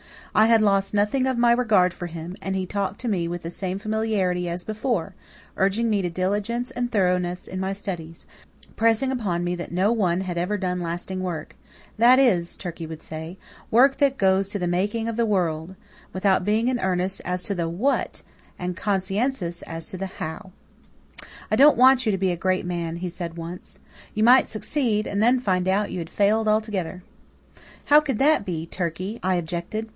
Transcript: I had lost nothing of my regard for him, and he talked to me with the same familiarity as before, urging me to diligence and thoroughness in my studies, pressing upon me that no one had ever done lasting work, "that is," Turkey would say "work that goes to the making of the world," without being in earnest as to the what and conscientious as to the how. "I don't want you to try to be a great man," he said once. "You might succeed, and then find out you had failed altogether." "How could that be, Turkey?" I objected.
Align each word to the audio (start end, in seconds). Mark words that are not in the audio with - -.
I 0.33 0.45
had 0.47 0.61
lost 0.61 0.93
nothing 0.93 1.27
of 1.27 1.37
my 1.37 1.51
regard 1.51 1.93
for 1.93 2.07
him, 2.07 2.35
and 2.41 2.55
he 2.55 2.65
talked 2.65 3.01
to 3.01 3.09
me 3.09 3.27
with 3.27 3.41
the 3.43 3.49
same 3.51 3.77
familiarity 3.77 4.47
as 4.49 4.63
before, 4.63 5.13
urging 5.57 5.89
me 5.91 6.01
to 6.01 6.09
diligence 6.09 6.71
and 6.71 6.89
thoroughness 6.89 7.47
in 7.47 7.59
my 7.59 7.73
studies, 7.73 8.25
pressing 8.77 9.11
upon 9.11 9.43
me 9.43 9.53
that 9.55 9.73
no 9.73 9.91
one 9.91 10.21
had 10.21 10.37
ever 10.39 10.57
done 10.57 10.79
lasting 10.79 11.21
work, 11.21 11.55
"that 11.99 12.17
is," 12.17 12.55
Turkey 12.55 12.87
would 12.87 13.01
say 13.01 13.37
"work 13.69 13.97
that 13.97 14.17
goes 14.17 14.47
to 14.49 14.57
the 14.57 14.67
making 14.69 15.09
of 15.09 15.17
the 15.17 15.25
world," 15.25 15.75
without 16.13 16.45
being 16.45 16.67
in 16.69 16.79
earnest 16.79 17.21
as 17.25 17.43
to 17.43 17.53
the 17.53 17.69
what 17.69 18.23
and 18.57 18.77
conscientious 18.77 19.61
as 19.63 19.85
to 19.87 19.97
the 19.97 20.07
how. 20.17 20.51
"I 21.51 21.57
don't 21.57 21.77
want 21.77 22.05
you 22.05 22.11
to 22.11 22.17
try 22.17 22.19
to 22.19 22.31
be 22.31 22.31
a 22.31 22.37
great 22.37 22.65
man," 22.65 22.95
he 22.95 23.09
said 23.09 23.35
once. 23.37 23.79
"You 24.15 24.23
might 24.23 24.47
succeed, 24.47 25.05
and 25.05 25.21
then 25.21 25.41
find 25.41 25.67
out 25.67 25.91
you 25.91 25.99
had 25.99 26.09
failed 26.09 26.47
altogether." 26.47 27.03
"How 27.87 27.99
could 27.99 28.17
that 28.19 28.45
be, 28.45 28.65
Turkey?" 28.65 29.19
I 29.21 29.35
objected. 29.35 29.89